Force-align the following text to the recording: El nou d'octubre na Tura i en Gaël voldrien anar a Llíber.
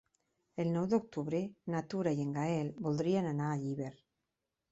El 0.61 0.69
nou 0.75 0.85
d'octubre 0.93 1.41
na 1.73 1.83
Tura 1.93 2.15
i 2.21 2.25
en 2.27 2.33
Gaël 2.37 2.73
voldrien 2.87 3.31
anar 3.35 3.51
a 3.51 3.59
Llíber. 3.65 3.93